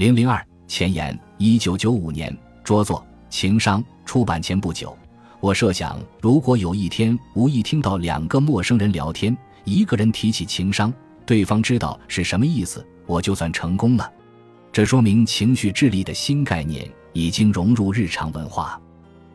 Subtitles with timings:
[0.00, 4.96] 零零二前言：一九九五年，拙作《情商》出版前不久，
[5.40, 10.90] 我设想，如果有一天无意听到两个陌生人聊天，一个人提起情商，
[11.26, 14.10] 对方知道是什么意思，我就算成功了。
[14.72, 18.80] 这说明情绪智力的新概念已经融入日常文化。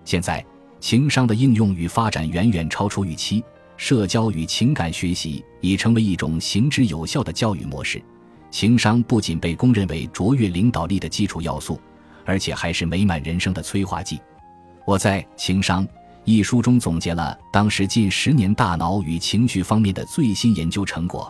[0.03, 0.43] 现在，
[0.79, 3.43] 情商的应用与发展远远超出预期。
[3.77, 8.01] 社交与情感学习已成为一种行之有效的教育模式。
[8.55, 11.77] 情商不仅被公认为卓越领导力的基础要素，
[12.23, 14.17] 而且还是美满人生的催化剂。
[14.85, 15.85] 我在《情商》
[16.23, 21.29] 一书中总结了当时近十年大脑与情绪方面的最新研究成果，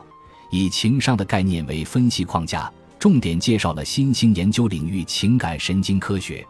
[0.52, 6.46] 以情商的概念为分析框架，重点介绍了新兴研究领域情感神经科学。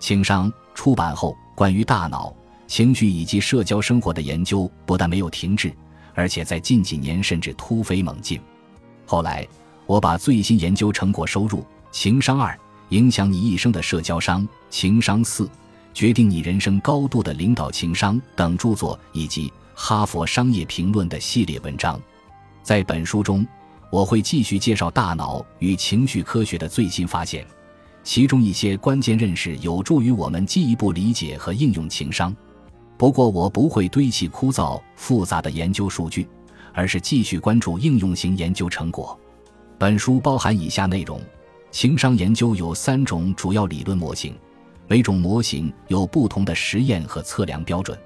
[0.00, 2.34] 情商出版后，关于大脑。
[2.66, 5.72] 情绪以及社交生活的研究不但没有停滞，
[6.12, 8.40] 而且在近几年甚至突飞猛进。
[9.06, 9.46] 后来，
[9.88, 11.60] 我把最新研究成果收入
[11.90, 12.54] 《情商二：
[12.90, 15.48] 影响你一生的社交商》《情商四：
[15.94, 21.98] 决定你人生高度的领导情商》等著作，以及《哈佛商业评论》的系列文章。
[22.62, 23.46] 在本书中，
[23.90, 27.46] 我会继续介绍大脑与情绪科学的最新发现，
[28.04, 32.36] 其中一些关键认识有助于我们进一步理解和应用情商。
[32.98, 36.28] 不过，我不会堆砌枯燥复杂的研究数据，
[36.74, 39.18] 而是继续关注应用型研究成果。
[39.78, 41.20] 本书包含以下内容：
[41.70, 44.34] 情商研究有三种主要理论模型，
[44.88, 47.96] 每种模型有不同的实验和测量标准。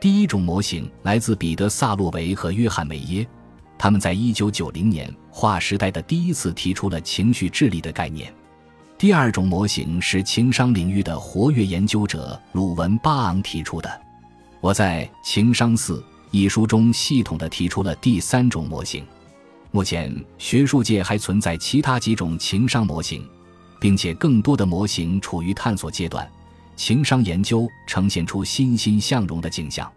[0.00, 3.28] 第一种模型来自彼得·萨洛维和约翰·梅耶，
[3.76, 8.32] 他们在一九九零年划时代的第一次提出了情绪智力的概念。
[8.96, 14.00] 第二种模型是情商领域的活跃研究者鲁文·巴昂提出的。
[14.62, 15.98] 我在《情商四》
[16.30, 19.04] 一书中系统地提出了第三种模型。
[19.74, 23.26] 目前，学术界还存在其他几种情商模型，
[23.80, 26.30] 并且更多的模型处于探索阶段。
[26.76, 29.90] 情商研究呈现出欣欣向荣的景象。